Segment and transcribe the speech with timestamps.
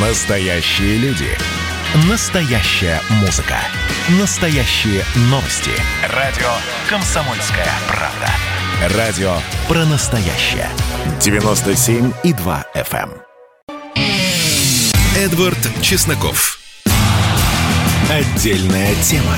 [0.00, 1.26] Настоящие люди.
[2.08, 3.56] Настоящая музыка.
[4.20, 5.72] Настоящие новости.
[6.14, 6.46] Радио
[6.88, 8.96] «Комсомольская правда».
[8.96, 10.70] Радио про настоящее.
[11.18, 13.10] 97,2 FM.
[13.96, 14.04] эм.
[15.16, 16.60] Эдвард Чесноков.
[18.08, 19.36] Отдельная тема.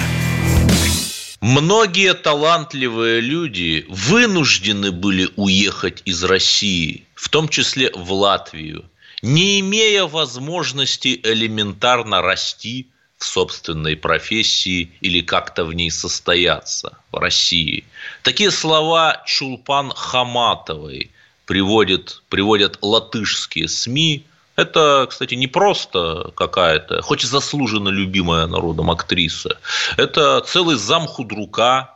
[1.40, 8.89] Многие талантливые люди вынуждены были уехать из России, в том числе в Латвию,
[9.22, 17.84] не имея возможности элементарно расти в собственной профессии или как-то в ней состояться в России.
[18.22, 21.10] Такие слова Чулпан Хаматовой
[21.44, 24.24] приводят, приводят латышские СМИ,
[24.56, 29.58] это, кстати, не просто какая-то, хоть и заслуженно любимая народом актриса,
[29.96, 31.94] это целый зам худрука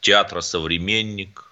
[0.00, 1.44] театра «Современник»,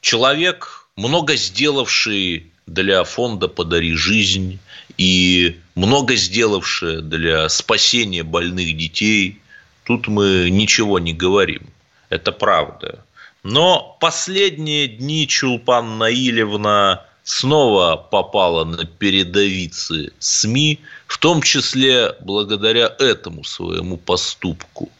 [0.00, 4.58] человек, много сделавший для фонда «Подари жизнь»
[4.96, 9.40] и много сделавший для спасения больных детей.
[9.84, 11.62] Тут мы ничего не говорим.
[12.10, 13.04] Это правда.
[13.42, 23.44] Но последние дни Чулпан Наилевна снова попала на передовицы СМИ, в том числе благодаря этому
[23.44, 24.90] своему поступку.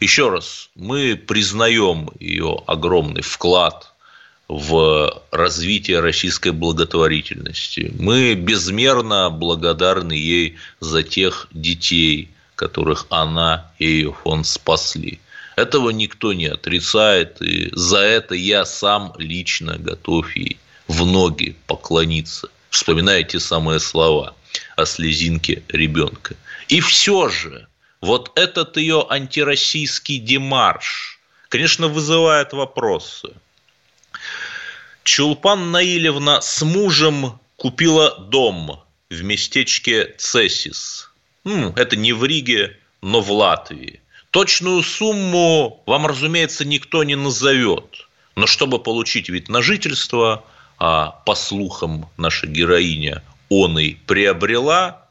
[0.00, 3.92] Еще раз, мы признаем ее огромный вклад
[4.48, 7.92] в развитие российской благотворительности.
[7.98, 15.20] Мы безмерно благодарны ей за тех детей, которых она и ее фонд спасли.
[15.56, 22.48] Этого никто не отрицает, и за это я сам лично готов ей в ноги поклониться,
[22.70, 24.34] вспоминая те самые слова
[24.76, 26.36] о слезинке ребенка.
[26.68, 27.66] И все же,
[28.00, 31.18] вот этот ее антироссийский демарш,
[31.48, 33.30] конечно, вызывает вопросы.
[35.08, 41.10] Чулпан Наилевна с мужем купила дом в местечке Цесис.
[41.44, 44.00] Это не в Риге, но в Латвии.
[44.30, 48.08] Точную сумму вам, разумеется, никто не назовет.
[48.36, 50.44] Но чтобы получить вид на жительство–
[50.78, 55.08] а по слухам наша героиня он и приобрела.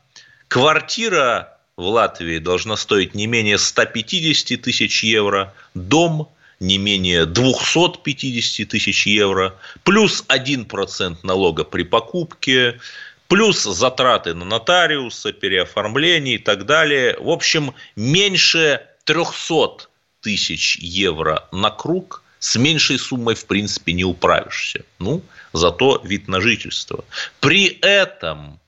[0.48, 9.06] Квартира в Латвии должна стоить не менее 150 тысяч евро, дом не менее 250 тысяч
[9.08, 12.80] евро, плюс 1% налога при покупке,
[13.28, 17.18] плюс затраты на нотариуса, переоформление и так далее.
[17.20, 19.88] В общем, меньше 300
[20.22, 24.86] тысяч евро на круг– с меньшей суммой, в принципе, не управишься.
[25.00, 27.04] Ну, зато вид на жительство.
[27.40, 28.60] При этом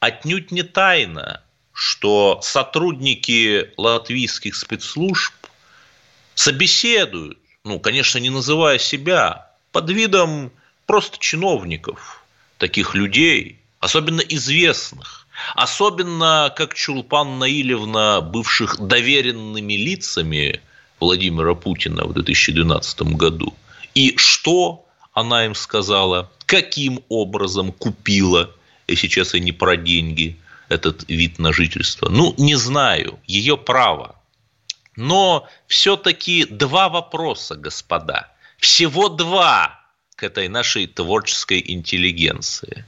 [0.00, 1.42] отнюдь не тайна,
[1.72, 5.34] что сотрудники латвийских спецслужб
[6.36, 10.52] собеседуют, ну, конечно, не называя себя, под видом
[10.86, 12.22] просто чиновников,
[12.58, 20.60] таких людей, особенно известных, особенно как Чулпан Наилевна, бывших доверенными лицами
[21.00, 23.54] Владимира Путина в 2012 году.
[23.94, 28.50] И что она им сказала, каким образом купила,
[28.86, 30.36] и сейчас и не про деньги,
[30.68, 32.08] этот вид на жительство.
[32.08, 34.15] Ну, не знаю, ее право.
[34.96, 38.32] Но все-таки два вопроса, господа.
[38.58, 39.80] Всего два
[40.16, 42.84] к этой нашей творческой интеллигенции.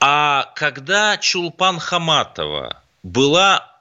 [0.00, 3.72] А когда Чулпан Хаматова была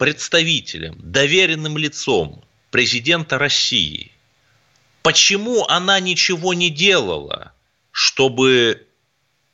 [0.00, 4.12] представителем, доверенным лицом президента России.
[5.02, 7.52] Почему она ничего не делала,
[7.90, 8.86] чтобы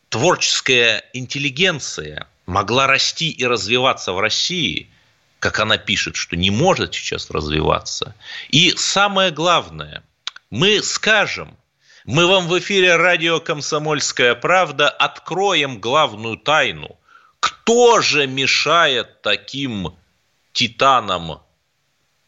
[0.09, 4.89] творческая интеллигенция могла расти и развиваться в России,
[5.47, 8.17] как она пишет, что не может сейчас развиваться.
[8.49, 10.03] И самое главное,
[10.51, 11.57] мы скажем,
[12.05, 16.99] мы вам в эфире радио «Комсомольская правда» откроем главную тайну.
[17.39, 19.95] Кто же мешает таким
[20.53, 21.43] титаном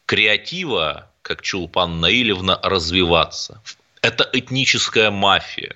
[0.07, 3.61] креатива, как Чулпан Наилевна, развиваться.
[4.01, 5.75] Это этническая мафия.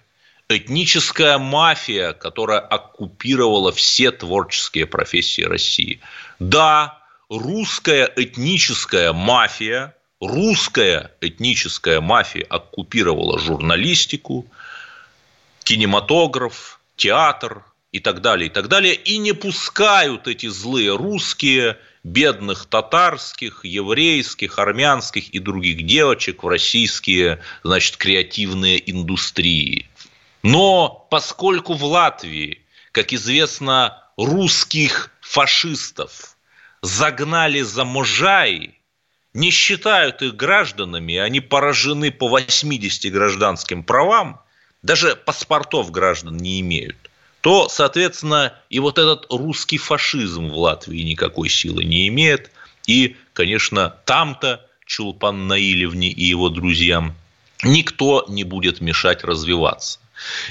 [0.49, 6.00] Этническая мафия, которая оккупировала все творческие профессии России.
[6.38, 14.47] Да, русская этническая мафия, русская этническая мафия оккупировала журналистику,
[15.65, 18.95] кинематограф, театр и так далее, и так далее.
[18.95, 27.41] И не пускают эти злые русские– бедных татарских, еврейских, армянских и других девочек в российские,
[27.63, 29.89] значит, креативные индустрии.
[30.43, 36.37] Но поскольку в Латвии, как известно, русских фашистов
[36.82, 38.79] загнали за Можай,
[39.34, 44.40] не считают их гражданами, они поражены по 80 гражданским правам,
[44.82, 46.96] даже паспортов граждан не имеют,
[47.40, 52.50] то, соответственно, и вот этот русский фашизм в Латвии никакой силы не имеет.
[52.87, 57.14] И, конечно, там-то Чулпан Наилевне и его друзьям
[57.62, 60.00] никто не будет мешать развиваться.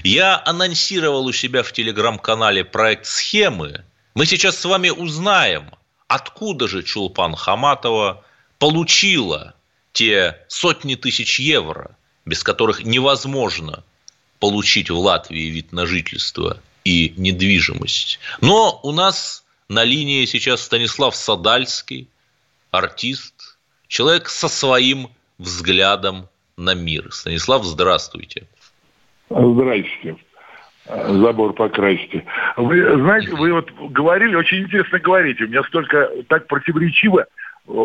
[0.03, 3.83] Я анонсировал у себя в телеграм-канале проект «Схемы».
[4.15, 5.71] Мы сейчас с вами узнаем,
[6.11, 8.25] откуда же Чулпан Хаматова
[8.59, 9.55] получила
[9.93, 13.85] те сотни тысяч евро, без которых невозможно
[14.39, 18.19] получить в Латвии вид на жительство и недвижимость.
[18.41, 22.09] Но у нас на линии сейчас Станислав Садальский,
[22.71, 26.27] артист, человек со своим взглядом
[26.57, 27.13] на мир.
[27.13, 28.47] Станислав, здравствуйте.
[29.29, 30.17] Здрасте.
[30.85, 32.25] Забор покрасьте.
[32.57, 35.45] Вы знаете, вы вот говорили, очень интересно говорите.
[35.45, 37.25] У меня столько так противоречиво.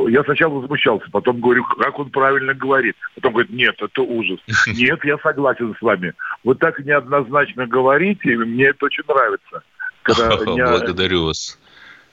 [0.08, 2.96] Я сначала возмущался, потом говорю, как он правильно говорит.
[3.14, 4.40] Потом говорит, нет, это ужас.
[4.66, 6.14] Нет, я согласен с вами.
[6.44, 9.62] Вы так неоднозначно говорите, мне это очень нравится.
[10.02, 10.36] Когда
[10.78, 11.58] Благодарю вас.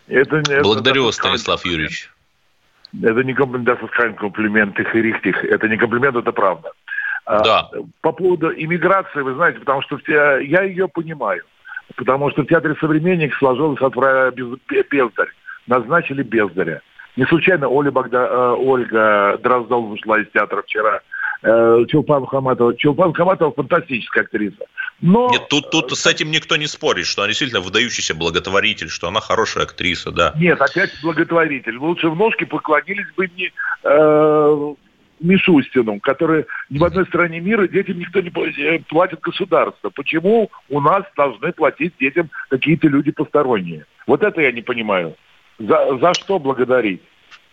[0.07, 2.11] Это, Благодарю вас, Станислав Юрьевич.
[3.01, 6.71] Это не комплимент, das ist kein Kompliment, Это не комплимент, это правда.
[7.25, 7.69] А, да.
[8.01, 11.43] По поводу иммиграции, вы знаете, потому что я ее понимаю.
[11.95, 13.93] Потому что в театре «Современник» сложилось от
[14.91, 15.29] Бездарь.
[15.67, 16.81] Назначили Бездаря.
[17.15, 21.01] Не случайно Оля Богда, э, Ольга Дроздова вышла из театра вчера.
[21.43, 22.75] Э, Чулпан Хаматова.
[22.75, 24.65] Чулпан Хаматова фантастическая актриса.
[25.01, 25.29] Но...
[25.29, 29.19] Нет, тут, тут с этим никто не спорит, что она действительно выдающийся благотворитель, что она
[29.19, 30.33] хорошая актриса, да.
[30.37, 31.77] Нет, опять благотворитель.
[31.77, 33.51] Лучше в ножки поклонились бы не
[33.83, 34.73] э,
[35.23, 39.89] Мишустину, который ни в одной стране мира детям никто не э, платит государство.
[39.89, 43.85] Почему у нас должны платить детям какие-то люди посторонние?
[44.05, 45.15] Вот это я не понимаю.
[45.57, 47.01] За, за что благодарить?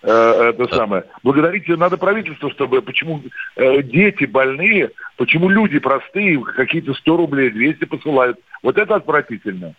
[0.03, 1.05] Э, это самое.
[1.23, 3.23] Благодарить надо правительству, чтобы почему
[3.57, 8.39] э, дети больные, почему люди простые какие-то 100 рублей, 200 посылают.
[8.63, 9.75] Вот это отвратительно.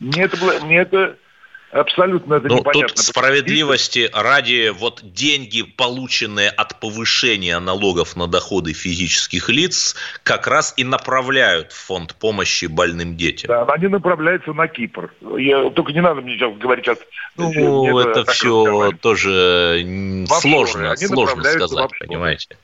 [0.00, 1.16] Мне это, мне это
[1.72, 2.94] Абсолютно это ну, непонятно.
[2.94, 10.74] Тут справедливости ради вот деньги, полученные от повышения налогов на доходы физических лиц, как раз
[10.76, 13.48] и направляют в фонд помощи больным детям.
[13.48, 15.12] Да, они направляются на Кипр.
[15.38, 16.98] Я, только не надо мне сейчас говорить сейчас.
[17.36, 22.56] Ну, это, это все тоже сложно, сложно сказать, понимаете.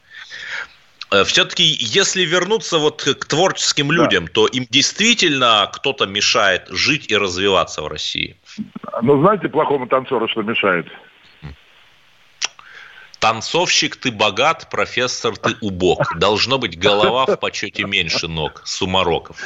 [1.12, 4.32] Э, Все-таки, если вернуться вот к творческим людям, да.
[4.32, 8.36] то им действительно кто-то мешает жить и развиваться в России.
[9.02, 10.86] Ну, знаете, плохому танцору что мешает?
[13.18, 16.18] Танцовщик ты богат, профессор ты убог.
[16.18, 18.62] Должно быть голова в почете меньше ног.
[18.64, 19.36] Сумароков.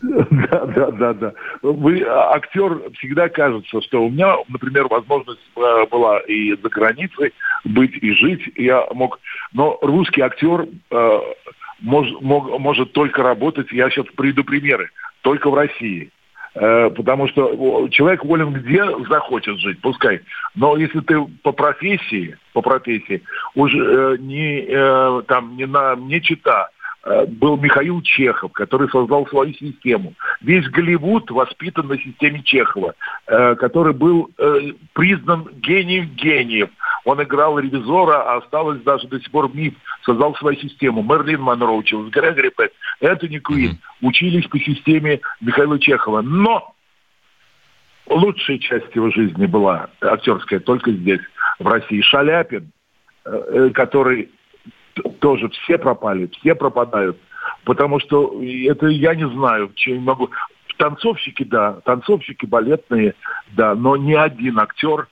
[0.00, 1.32] Да, да, да, да.
[1.62, 7.32] Вы, актер всегда кажется, что у меня, например, возможность э, была и за границей
[7.64, 8.42] быть, и жить.
[8.54, 9.18] Я мог...
[9.52, 11.20] Но русский актер э,
[11.80, 14.90] мож, мог, может только работать, я сейчас приведу примеры,
[15.22, 16.10] только в России.
[16.54, 20.20] Э, потому что человек волен где захочет жить, пускай.
[20.54, 23.22] Но если ты по профессии, по профессии,
[23.54, 26.70] уже э, не, э, там, не, на, не чита,
[27.28, 30.12] был Михаил Чехов, который создал свою систему.
[30.42, 32.94] Весь Голливуд воспитан на системе Чехова,
[33.24, 34.30] который был
[34.92, 36.68] признан гением гениев.
[37.08, 39.72] Он играл ревизора, а осталось даже до сих пор миф.
[40.02, 41.02] Создал свою систему.
[41.02, 42.70] Мерлин Монро учился, Грегори Пэт,
[43.00, 43.70] Энтони Куин.
[43.70, 44.06] Mm-hmm.
[44.08, 46.20] Учились по системе Михаила Чехова.
[46.20, 46.74] Но
[48.10, 51.22] лучшая часть его жизни была актерская только здесь,
[51.58, 52.02] в России.
[52.02, 52.70] Шаляпин,
[53.24, 54.28] э, э, который
[55.20, 57.16] тоже все пропали, все пропадают.
[57.64, 60.28] Потому что это я не знаю, чем могу.
[60.76, 63.14] Танцовщики, да, танцовщики балетные,
[63.56, 65.08] да, но ни один актер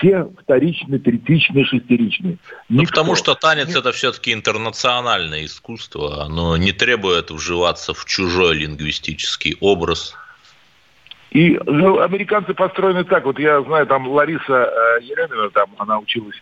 [0.00, 2.38] все вторичные, третичные, шестеричные.
[2.68, 9.56] Ну, потому что танец это все-таки интернациональное искусство, оно не требует вживаться в чужой лингвистический
[9.60, 10.14] образ.
[11.30, 13.24] И ну, американцы построены так.
[13.24, 16.36] Вот я знаю, там Лариса э, Еремина, там она училась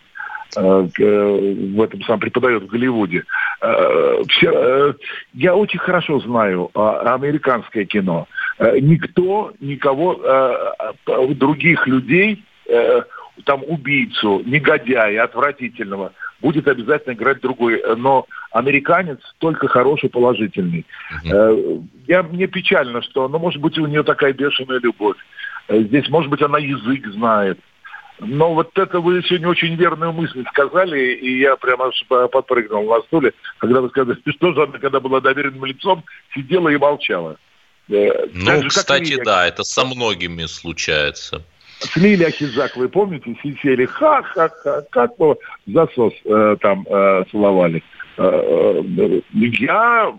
[0.55, 3.23] э, э, в этом сам преподает в Голливуде.
[3.61, 4.95] Э, все,
[5.33, 8.27] я очень хорошо знаю э, американское кино.
[8.59, 10.19] Никто, никого,
[11.05, 12.43] других людей
[13.45, 17.81] там убийцу, негодяя, отвратительного, будет обязательно играть другой.
[17.97, 20.85] Но американец только хороший, положительный.
[21.25, 21.83] Uh-huh.
[22.07, 25.17] Я, мне печально, что, ну, может быть, у нее такая бешеная любовь.
[25.67, 27.59] Э, здесь, может быть, она язык знает.
[28.19, 31.91] Но вот это вы сегодня очень верную мысль сказали, и я прямо
[32.27, 36.03] подпрыгнул на стуле, когда вы сказали, что же она, когда была доверенным лицом,
[36.33, 37.37] сидела и молчала.
[37.89, 41.43] Э, ну, кстати, да, это со многими случается
[41.79, 47.83] с Лили Ахиджак, вы помните, сидели ха-ха-ха, как мы засос э, там э, целовали.
[48.17, 50.13] Э, э, я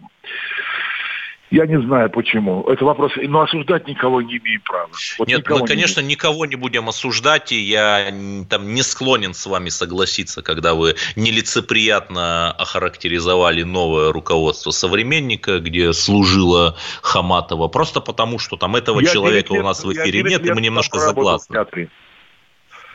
[1.50, 2.62] Я не знаю почему.
[2.68, 3.12] Это вопрос.
[3.16, 4.90] Но осуждать никого не имею права.
[5.18, 8.12] Вот Нет, мы, конечно, не никого не будем осуждать, и я
[8.48, 16.76] там не склонен с вами согласиться, когда вы нелицеприятно охарактеризовали новое руководство современника, где служило
[17.02, 20.52] Хаматова, просто потому, что там этого я человека лет, у нас в эфире нет, и
[20.52, 21.56] мы немножко загласны.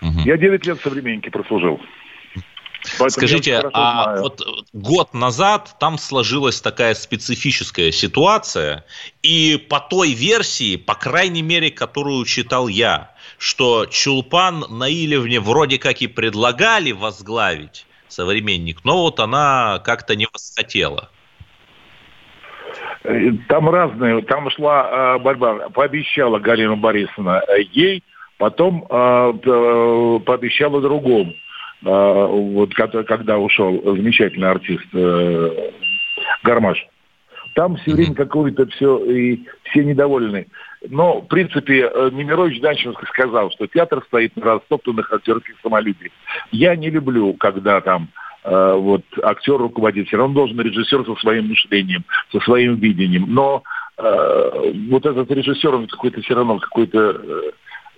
[0.01, 0.19] Угу.
[0.25, 1.79] Я 9 лет в современнике прослужил.
[2.99, 4.21] Поэтому Скажите, а знаю.
[4.21, 4.41] вот
[4.73, 8.85] год назад там сложилась такая специфическая ситуация,
[9.21, 16.01] и по той версии, по крайней мере, которую читал я, что Чулпан Наилевне вроде как
[16.01, 21.09] и предлагали возглавить современник, но вот она как-то не восхотела.
[23.05, 25.69] Э, там разные, там шла э, борьба.
[25.69, 28.03] Пообещала Галина Борисовна э, ей,
[28.37, 31.33] потом пообещала другому.
[31.85, 35.71] А, вот когда ушел замечательный артист э,
[36.43, 36.85] Гармаш.
[37.53, 40.47] Там все время какое-то все, и все недовольны.
[40.89, 46.11] Но, в принципе, э, Немирович Данченко сказал, что театр стоит на растоптанных актерских самолюбиях.
[46.51, 48.09] Я не люблю, когда там
[48.43, 50.07] э, вот актер руководит.
[50.07, 53.25] Все равно должен режиссер со своим мышлением, со своим видением.
[53.29, 53.63] Но
[53.97, 57.21] э, вот этот режиссер, он какой-то все равно какой-то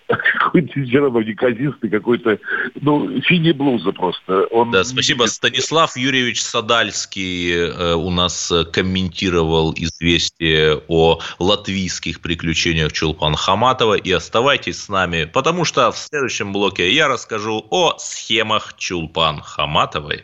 [0.07, 2.39] какой-то все равно неказистый, какой-то,
[2.81, 4.45] ну, синий блуза просто.
[4.51, 4.71] Он...
[4.71, 5.25] Да, спасибо.
[5.25, 13.95] Станислав Юрьевич Садальский э, у нас комментировал известие о латвийских приключениях Чулпан Хаматова.
[13.95, 20.23] И оставайтесь с нами, потому что в следующем блоке я расскажу о схемах Чулпан Хаматовой.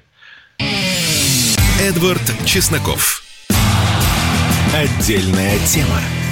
[1.81, 3.23] Эдвард Чесноков.
[4.73, 6.22] Отдельная тема.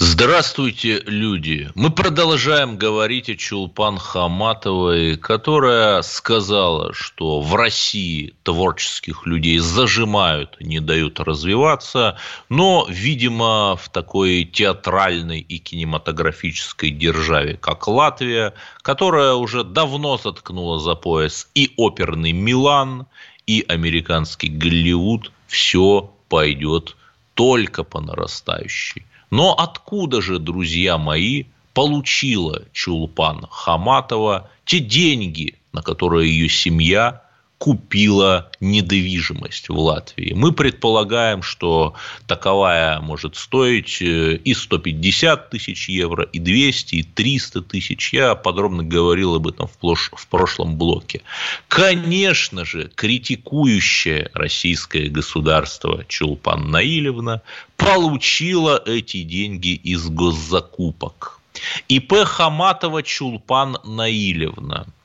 [0.00, 1.72] Здравствуйте, люди!
[1.74, 10.78] Мы продолжаем говорить о Чулпан Хаматовой, которая сказала, что в России творческих людей зажимают, не
[10.78, 12.16] дают развиваться,
[12.48, 20.94] но, видимо, в такой театральной и кинематографической державе, как Латвия, которая уже давно заткнула за
[20.94, 23.08] пояс и оперный Милан,
[23.48, 26.94] и американский Голливуд, все пойдет
[27.34, 29.07] только по нарастающей.
[29.30, 31.44] Но откуда же, друзья мои,
[31.74, 37.22] получила Чулпан Хаматова те деньги, на которые ее семья
[37.58, 40.32] купила недвижимость в Латвии.
[40.32, 41.94] Мы предполагаем, что
[42.26, 48.12] таковая может стоить э, и 150 тысяч евро, и 200, и 300 тысяч.
[48.14, 51.22] Я подробно говорил об этом в прошлом блоке.
[51.66, 57.42] Конечно же, критикующее российское государство Чулпан Наилевна
[57.76, 61.40] получила эти деньги из госзакупок.
[61.88, 64.86] ИП Хаматова Чулпан Наилевна–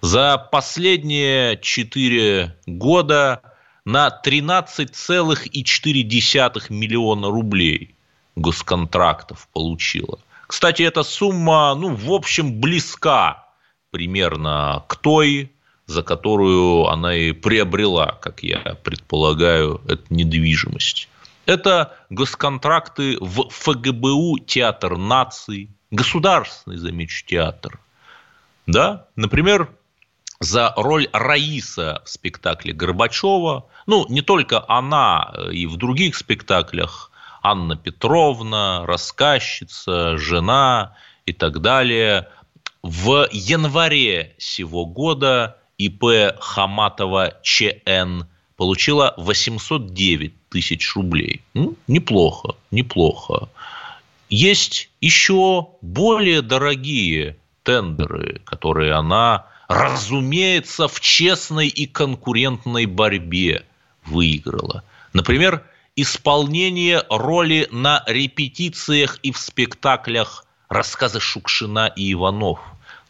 [0.00, 3.42] за последние 4 года
[3.84, 7.94] на 13,4 миллиона рублей
[8.36, 10.18] госконтрактов получила.
[10.46, 13.46] Кстати, эта сумма, ну, в общем, близка
[13.90, 15.50] примерно к той,
[15.86, 21.08] за которую она и приобрела, как я предполагаю, эту недвижимость.
[21.46, 27.80] Это госконтракты в ФГБУ «Театр наций», государственный, замечу, театр.
[28.66, 29.06] Да?
[29.16, 29.68] Например,
[30.40, 33.66] за роль Раиса в спектакле Горбачева.
[33.86, 37.10] Ну, не только она, э, и в других спектаклях
[37.42, 42.28] Анна Петровна, рассказчица, жена и так далее.
[42.82, 48.24] В январе сего года ИП Хаматова ЧН
[48.56, 51.42] получила 809 тысяч рублей.
[51.52, 53.48] Ну, неплохо, неплохо.
[54.30, 63.64] Есть еще более дорогие тендеры, которые она разумеется, в честной и конкурентной борьбе
[64.04, 64.82] выиграла.
[65.12, 72.58] Например, исполнение роли на репетициях и в спектаклях рассказы Шукшина и Иванов.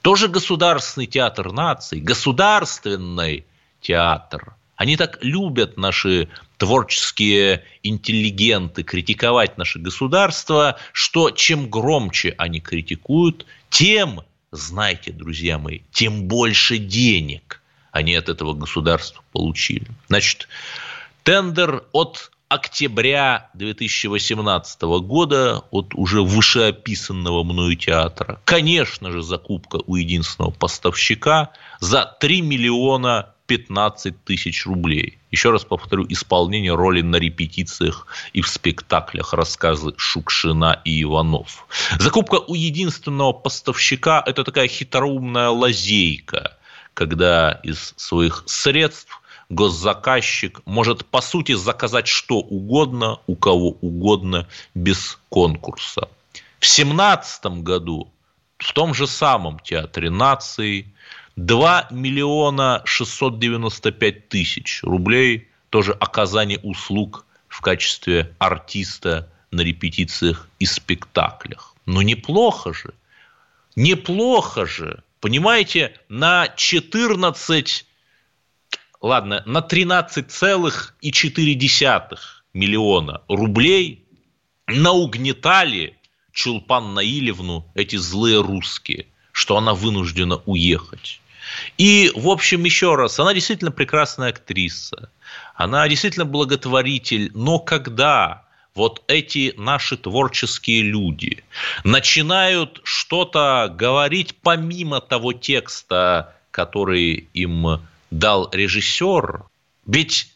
[0.03, 3.47] Тоже государственный театр наций, государственный
[3.81, 4.55] театр.
[4.77, 14.21] Они так любят наши творческие интеллигенты критиковать наше государство, что чем громче они критикуют, тем
[14.53, 19.87] знайте, друзья мои, тем больше денег они от этого государства получили.
[20.09, 20.49] Значит,
[21.23, 28.41] тендер от октября 2018 года от уже вышеописанного мною театра.
[28.45, 35.19] Конечно же, закупка у единственного поставщика за 3 миллиона 15 тысяч рублей.
[35.33, 41.67] Еще раз повторю, исполнение роли на репетициях и в спектаклях рассказы Шукшина и Иванов.
[41.99, 46.57] Закупка у единственного поставщика– это такая хитроумная лазейка,
[46.95, 55.19] когда из своих средств госзаказчик может, по сути, заказать что угодно, у кого угодно, без
[55.29, 56.09] конкурса.
[56.61, 58.13] В 2017 году
[58.59, 60.87] в том же самом Театре нации
[61.47, 71.75] 2 миллиона 695 тысяч рублей тоже оказание услуг в качестве артиста на репетициях и спектаклях.
[71.87, 72.93] Ну, неплохо же.
[73.75, 75.03] Неплохо же.
[75.21, 77.87] Понимаете, на 14,
[79.01, 82.19] ладно, на 13,4
[82.53, 84.05] миллиона рублей
[84.67, 85.97] наугнетали
[86.33, 91.20] Чулпан Наилевну эти злые русские, что она вынуждена уехать.
[91.79, 95.11] И, в общем, еще раз, она действительно прекрасная актриса,
[95.55, 101.45] она действительно благотворитель, но когда вот эти наши творческие люди
[101.85, 107.81] начинают что-то говорить помимо того текста, который им
[108.11, 109.45] дал режиссер,
[109.87, 110.33] ведь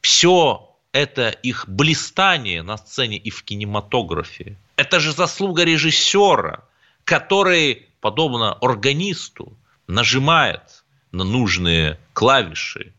[0.00, 4.56] все это их блистание на сцене и в кинематографе.
[4.76, 6.64] Это же заслуга режиссера,
[7.04, 9.52] который, подобно органисту,
[9.86, 12.92] нажимает на нужные клавиши,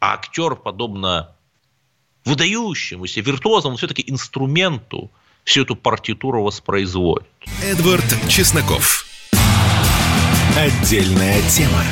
[0.00, 1.36] а актер, подобно
[2.24, 5.10] выдающемуся, виртуозному все-таки инструменту,
[5.44, 7.28] всю эту партитуру воспроизводит.
[7.62, 9.06] Эдвард Чесноков.
[10.56, 11.82] Отдельная тема.